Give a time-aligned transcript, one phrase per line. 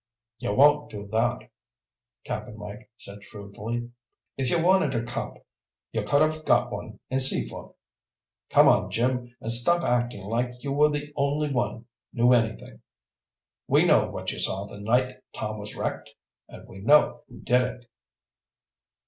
[0.39, 1.51] "You won't do that,"
[2.23, 3.91] Cap'n Mike said shrewdly.
[4.35, 5.45] "If you'd wanted a cop,
[5.91, 7.69] you could have got one in Seaford.
[8.49, 12.81] Come on, Jim, and stop acting like you were the only one knew anything.
[13.67, 16.09] We know what you saw the night Tom was wrecked.
[16.49, 17.85] And we know who did it."